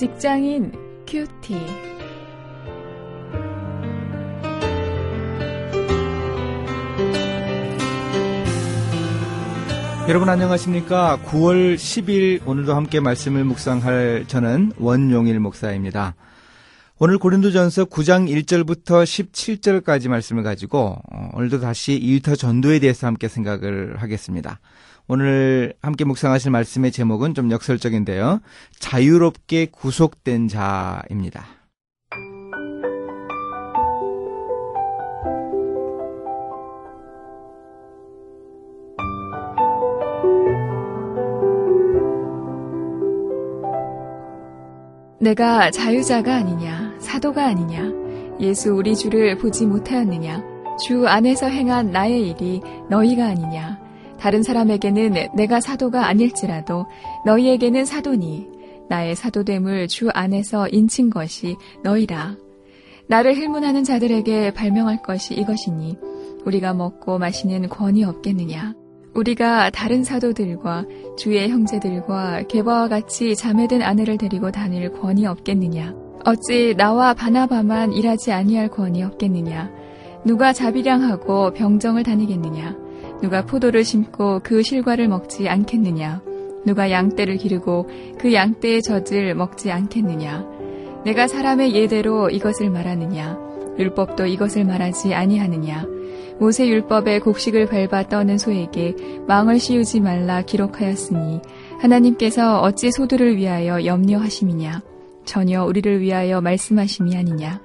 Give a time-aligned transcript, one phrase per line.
[0.00, 0.72] 직장인
[1.06, 1.54] 큐티.
[10.08, 11.18] 여러분 안녕하십니까?
[11.26, 16.14] 9월 10일 오늘도 함께 말씀을 묵상할 저는 원용일 목사입니다.
[17.02, 24.02] 오늘 고린도전서 9장 1절부터 17절까지 말씀을 가지고 어, 오늘도 다시 이유터 전도에 대해서 함께 생각을
[24.02, 24.60] 하겠습니다.
[25.08, 28.40] 오늘 함께 묵상하실 말씀의 제목은 좀 역설적인데요.
[28.80, 31.46] 자유롭게 구속된 자입니다.
[45.20, 47.92] 내가 자유자가 아니냐, 사도가 아니냐,
[48.40, 50.42] 예수 우리 주를 보지 못하였느냐,
[50.86, 53.80] 주 안에서 행한 나의 일이 너희가 아니냐,
[54.18, 56.86] 다른 사람에게는 내가 사도가 아닐지라도
[57.26, 58.48] 너희에게는 사도니,
[58.88, 62.36] 나의 사도됨을 주 안에서 인친 것이 너희라.
[63.08, 65.98] 나를 힐문하는 자들에게 발명할 것이 이것이니,
[66.44, 68.74] 우리가 먹고 마시는 권이 없겠느냐.
[69.14, 70.84] 우리가 다른 사도들과
[71.16, 76.09] 주의 형제들과 개바와 같이 자매된 아내를 데리고 다닐 권이 없겠느냐?
[76.24, 79.70] 어찌 나와 바나바만 일하지 아니할 권이 없겠느냐?
[80.24, 82.76] 누가 자비량하고 병정을 다니겠느냐?
[83.22, 86.22] 누가 포도를 심고 그 실과를 먹지 않겠느냐?
[86.66, 90.46] 누가 양떼를 기르고 그 양떼의 젖을 먹지 않겠느냐?
[91.04, 93.38] 내가 사람의 예대로 이것을 말하느냐?
[93.78, 95.86] 율법도 이것을 말하지 아니하느냐?
[96.38, 98.94] 모세 율법에 곡식을 밟아 떠는 소에게
[99.26, 101.40] 망을 씌우지 말라 기록하였으니
[101.80, 104.89] 하나님께서 어찌 소들을 위하여 염려하심이냐
[105.30, 107.60] 전혀 우리를 위하여 말씀하심이 아니냐.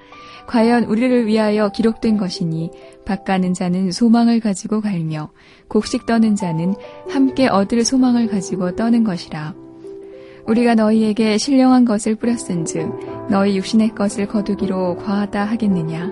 [0.46, 2.70] 과연 우리를 위하여 기록된 것이니
[3.06, 5.32] 밭가는 자는 소망을 가지고 갈며
[5.68, 6.76] 곡식 떠는 자는
[7.10, 9.56] 함께 얻을 소망을 가지고 떠는 것이라.
[10.46, 16.12] 우리가 너희에게 신령한 것을 뿌렸은즉 너희 육신의 것을 거두기로 과하다 하겠느냐.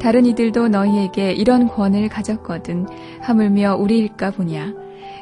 [0.00, 2.86] 다른 이들도 너희에게 이런 권을 가졌거든
[3.20, 4.72] 하물며 우리일까 보냐.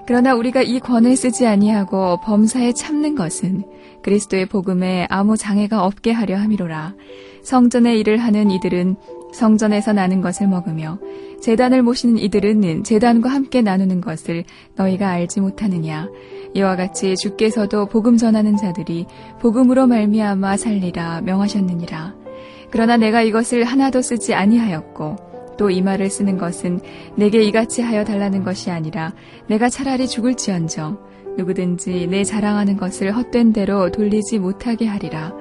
[0.06, 3.64] 그러나 우리가 이 권을 쓰지 아니하고 범사에 참는 것은
[4.02, 6.94] 그리스도의 복음에 아무 장애가 없게 하려 함이로라.
[7.42, 8.96] 성전의 일을 하는 이들은
[9.32, 10.98] 성전에서 나는 것을 먹으며
[11.40, 14.44] 재단을 모시는 이들은 재단과 함께 나누는 것을
[14.76, 16.08] 너희가 알지 못하느냐.
[16.54, 19.06] 이와 같이 주께서도 복음 전하는 자들이
[19.40, 22.14] 복음으로 말미암아 살리라 명하셨느니라.
[22.70, 26.80] 그러나 내가 이것을 하나도 쓰지 아니하였고 또 이 말을 쓰는 것은
[27.16, 29.12] 내게 이같이 하여 달라는 것이 아니라
[29.48, 30.98] 내가 차라리 죽을지언정
[31.36, 35.32] 누구든지 내 자랑하는 것을 헛된 대로 돌리지 못하게 하리라.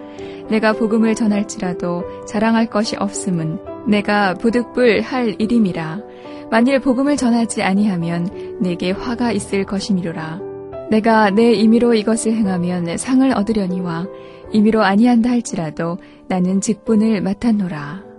[0.49, 6.01] 내가 복음을 전할지라도 자랑할 것이 없음은 내가 부득불 할 일임이라.
[6.49, 10.41] 만일 복음을 전하지 아니하면 내게 화가 있을 것이미로라.
[10.89, 14.07] 내가 내 임의로 이것을 행하면 상을 얻으려니와
[14.51, 18.10] 임의로 아니한다 할지라도 나는 직분을 맡았노라.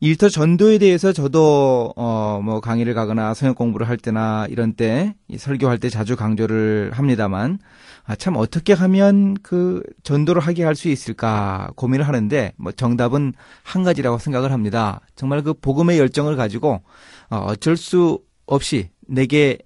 [0.00, 5.78] 일터 전도에 대해서 저도 어 뭐 강의를 가거나 성역 공부를 할 때나 이런 때 설교할
[5.78, 7.58] 때 자주 강조를 합니다만
[8.04, 13.32] 아 참 어떻게 하면 그 전도를 하게 할 수 있을까 고민을 하는데 뭐 정답은
[13.64, 15.00] 한 가지라고 생각을 합니다.
[15.16, 16.80] 정말 그 복음의 열정을 가지고
[17.30, 19.58] 어, 어쩔 수 없이 내게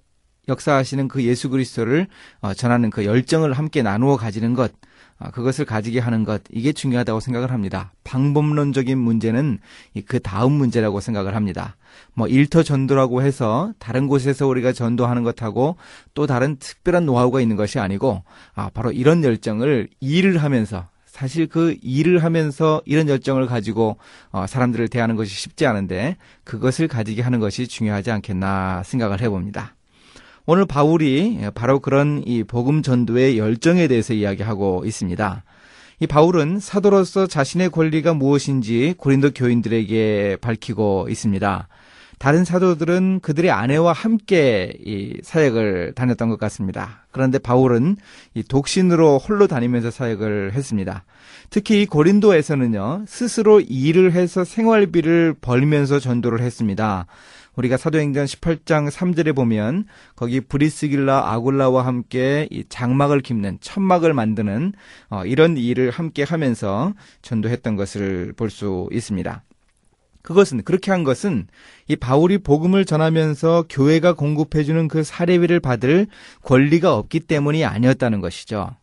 [0.47, 2.07] 역사하시는 그 예수 그리스도를
[2.41, 4.71] 어, 전하는 그 열정을 함께 나누어 가지는 것,
[5.19, 7.93] 어, 그것을 가지게 하는 것, 이게 중요하다고 생각을 합니다.
[8.03, 9.59] 방법론적인 문제는
[10.05, 11.77] 그 다음 문제라고 생각을 합니다.
[12.13, 15.77] 뭐 일터 전도라고 해서 다른 곳에서 우리가 전도하는 것하고
[16.13, 18.23] 또 다른 특별한 노하우가 있는 것이 아니고,
[18.53, 23.97] 아, 바로 이런 열정을 일을 하면서 사실 그 일을 하면서 이런 열정을 가지고
[24.31, 29.75] 어, 사람들을 대하는 것이 쉽지 않은데 그것을 가지게 하는 것이 중요하지 않겠나 생각을 해봅니다.
[30.45, 35.43] 오늘 바울이 바로 그런 이 복음 전도의 열정에 대해서 이야기하고 있습니다.
[36.01, 41.69] 이 바울은 사도로서 자신의 권리가 무엇인지 고린도 교인들에게 밝히고 있습니다.
[42.19, 47.05] 다른 사도들은 그들의 아내와 함께 이 사역을 다녔던 것 같습니다.
[47.11, 47.95] 그런데 바울은
[48.33, 51.05] 이 독신으로 홀로 다니면서 사역을 했습니다.
[51.49, 57.05] 특히 이 고린도에서는요, 스스로 일을 해서 생활비를 벌면서 전도를 했습니다.
[57.55, 59.85] 우리가 사도행전 18장 3절에 보면
[60.15, 64.73] 거기 브리스길라 아굴라와 함께 이 장막을 깁는 천막을 만드는
[65.09, 69.43] 어, 이런 일을 함께 하면서 전도했던 것을 볼 수 있습니다.
[70.21, 71.47] 그것은 그렇게 한 것은
[71.87, 76.07] 이 바울이 복음을 전하면서 교회가 공급해주는 그 사례비를 받을
[76.43, 78.75] 권리가 없기 때문이 아니었다는 것이죠.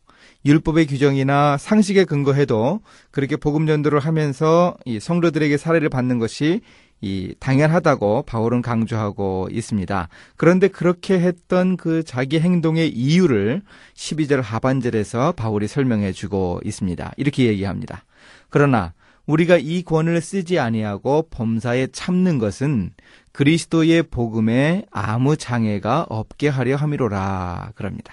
[0.45, 6.61] 율법의 규정이나 상식에 근거해도 그렇게 복음 전도를 하면서 이 성도들에게 사례를 받는 것이
[7.03, 10.09] 이 당연하다고 바울은 강조하고 있습니다.
[10.37, 13.63] 그런데 그렇게 했던 그 자기 행동의 이유를
[13.95, 17.13] 12절 하반절에서 바울이 설명해 주고 있습니다.
[17.17, 18.05] 이렇게 얘기합니다.
[18.51, 18.93] 그러나
[19.27, 22.91] 우리가 이 권을 쓰지 아니하고 범사에 참는 것은
[23.33, 28.13] 그리스도의 복음에 아무 장애가 없게 하려 함이로라 그럽니다.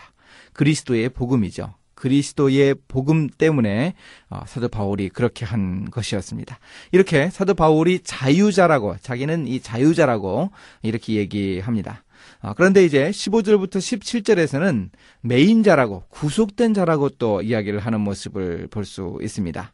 [0.54, 1.74] 그리스도의 복음이죠.
[1.98, 3.96] 그리스도의 복음 때문에
[4.30, 6.60] 어, 사도 바울이 그렇게 한 것이었습니다.
[6.92, 10.52] 이렇게 사도 바울이 자유자라고 자기는 이 자유자라고
[10.84, 12.04] 이렇게 얘기합니다.
[12.42, 14.90] 어, 그런데 이제 15절부터 17절에서는
[15.22, 19.74] 메인자라고 구속된 자라고 또 이야기를 하는 모습을 볼 수 있습니다.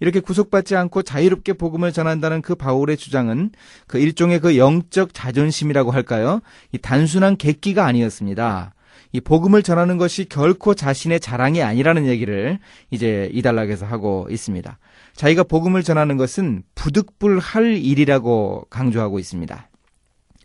[0.00, 3.50] 이렇게 구속받지 않고 자유롭게 복음을 전한다는 그 바울의 주장은
[3.86, 6.40] 그 일종의 그 영적 자존심이라고 할까요?
[6.72, 8.73] 이 단순한 객기가 아니었습니다.
[9.14, 12.58] 이 복음을 전하는 것이 결코 자신의 자랑이 아니라는 얘기를
[12.90, 14.76] 이제 이달락에서 하고 있습니다.
[15.14, 19.68] 자기가 복음을 전하는 것은 부득불할 일이라고 강조하고 있습니다.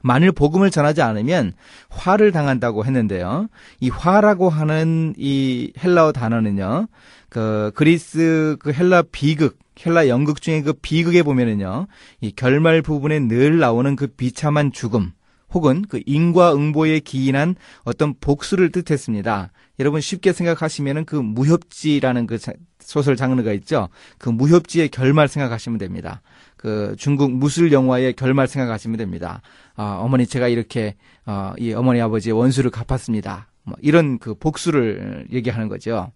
[0.03, 1.53] 만일 복음을 전하지 않으면
[1.89, 3.47] 화를 당한다고 했는데요.
[3.79, 6.89] 이 화라고 하는 이 헬라어 단어는요.
[7.29, 11.87] 그 그리스 그 헬라 비극 헬라 연극 중에 그 비극에 보면은요.
[12.21, 15.11] 이 결말 부분에 늘 나오는 그 비참한 죽음
[15.53, 19.51] 혹은 그 인과응보에 기인한 어떤 복수를 뜻했습니다.
[19.79, 22.37] 여러분 쉽게 생각하시면은 그 무협지라는 그
[22.79, 23.89] 소설 장르가 있죠.
[24.17, 26.21] 그 무협지의 결말 생각하시면 됩니다.
[26.57, 29.41] 그 중국 무술 영화의 결말 생각하시면 됩니다.
[29.77, 33.47] 어, 어머니 제가 이렇게 어, 이 어머니 아버지의 원수를 갚았습니다.
[33.63, 36.11] 뭐 이런 그 복수를 얘기하는 거죠.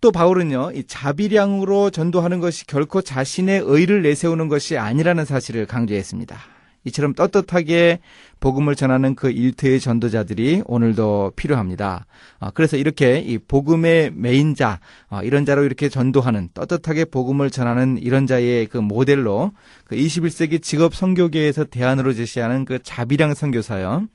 [0.00, 6.53] 또 바울은요, 이 자비량으로 전도하는 것이 결코 자신의 의를 내세우는 것이 아니라는 사실을 강조했습니다.
[6.84, 8.00] 이처럼 떳떳하게
[8.40, 12.06] 복음을 전하는 그 일터의 전도자들이 오늘도 필요합니다.
[12.40, 18.26] 어, 그래서 이렇게 이 복음의 메인자, 어, 이런 자로 이렇게 전도하는 떳떳하게 복음을 전하는 이런
[18.26, 19.52] 자의 그 모델로
[19.84, 24.06] 그 21세기 직업 선교계에서 대안으로 제시하는 그 자비량 선교사요.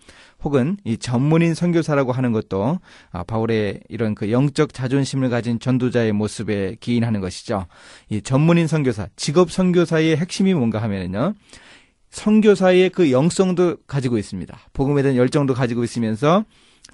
[0.43, 2.79] 혹은 이 전문인 선교사라고 하는 것도
[3.11, 7.65] 아, 바울의 이런 그 영적 자존심을 가진 전도자의 모습에 기인하는 것이죠.
[8.09, 11.33] 이 전문인 선교사, 직업 선교사의 핵심이 뭔가 하면은요.
[12.09, 14.57] 선교사의 그 영성도 가지고 있습니다.
[14.73, 16.43] 복음에 대한 열정도 가지고 있으면서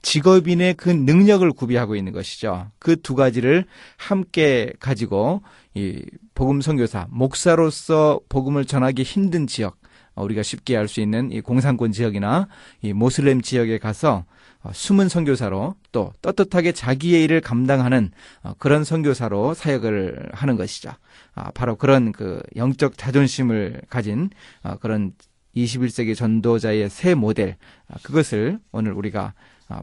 [0.01, 2.67] 직업인의 그 능력을 구비하고 있는 것이죠.
[2.79, 3.65] 그 두 가지를
[3.97, 5.41] 함께 가지고
[5.73, 6.01] 이
[6.35, 9.77] 복음 선교사, 목사로서 복음을 전하기 힘든 지역,
[10.15, 12.47] 우리가 쉽게 알 수 있는 이 공산권 지역이나
[12.81, 14.25] 이 모슬렘 지역에 가서
[14.61, 18.11] 어, 숨은 선교사로 또 떳떳하게 자기의 일을 감당하는
[18.43, 20.91] 어, 그런 선교사로 사역을 하는 것이죠.
[21.35, 24.29] 아, 바로 그런 그 영적 자존심을 가진
[24.63, 25.13] 어, 그런
[25.55, 29.33] 21세기 전도자의 새 모델 아, 그것을 오늘 우리가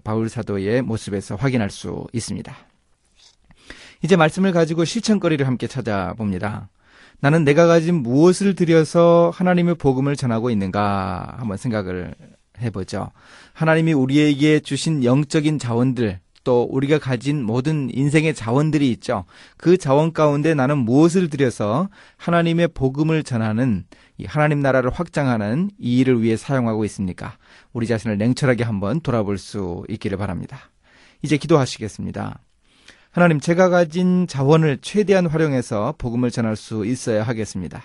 [0.04, 2.54] 바울 사도의 모습에서 확인할 수 있습니다.
[4.02, 6.68] 이제 말씀을 가지고 실천거리를 함께 찾아봅니다.
[7.20, 12.14] 나는 내가 가진 무엇을 들여서 하나님의 복음을 전하고 있는가 한번 생각을
[12.60, 13.10] 해보죠.
[13.52, 19.24] 하나님이 우리에게 주신 영적인 자원들, 또 우리가 가진 모든 인생의 자원들이 있죠.
[19.56, 23.84] 그 자원 가운데 나는 무엇을 들여서 하나님의 복음을 전하는
[24.18, 27.36] 이 하나님 나라를 확장하는 이 일을 위해 사용하고 있습니까?
[27.72, 30.70] 우리 자신을 냉철하게 한번 돌아볼 수 있기를 바랍니다.
[31.22, 32.40] 이제 기도하시겠습니다.
[33.10, 37.82] 하나님, 제가 가진 자원을 최대한 활용해서 복음을 전할 수 있어야 하겠습니다.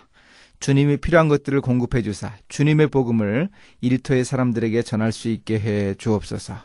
[0.60, 3.50] 주님이 필요한 것들을 공급해 주사 주님의 복음을
[3.82, 6.55] 일터의 사람들에게 전할 수 있게 해 주옵소서.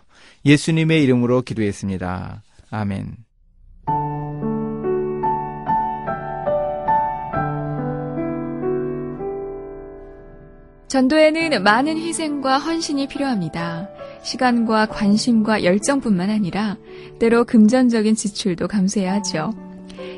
[0.44, 2.42] 예수님의 이름으로 기도했습니다.
[2.70, 3.16] 아멘.
[10.88, 13.88] 전도에는 많은 희생과 헌신이 필요합니다.
[14.22, 16.76] 시간과 관심과 열정뿐만 아니라
[17.18, 19.54] 때로 금전적인 지출도 감수해야 하죠.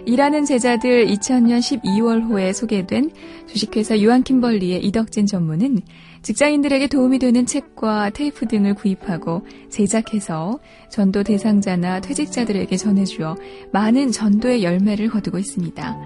[0.05, 3.11] 일하는 제자들 2000년 12월호에 소개된
[3.47, 5.81] 주식회사 유한 킴벌리의 이덕진 전무는
[6.25, 13.37] 직장인들에게 도움이 되는 책과 테이프 등을 구입하고 제작해서 전도 대상자나 퇴직자들에게 전해주어
[13.73, 15.99] 많은 전도의 열매를 거두고 있습니다.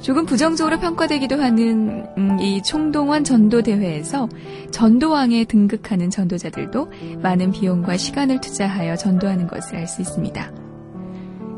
[0.00, 4.28] 조금 부정적으로 평가되기도 하는 음, 이 총동원 전도 대회에서
[4.72, 6.90] 전도왕에 등극하는 전도자들도
[7.22, 10.52] 많은 비용과 시간을 투자하여 전도하는 것을 알 수 있습니다.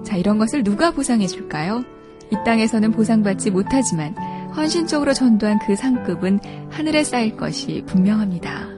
[0.04, 1.83] 자, 이런 것을 누가 보상해 줄까요?
[2.31, 4.14] 이 땅에서는 보상받지 못하지만
[4.56, 6.40] 헌신적으로 전도한 그 상급은
[6.71, 8.71] 하늘에 쌓일 것이 분명합니다.